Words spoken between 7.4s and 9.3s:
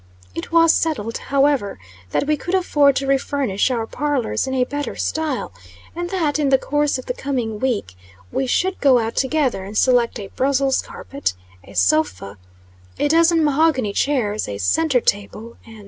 week, we should go out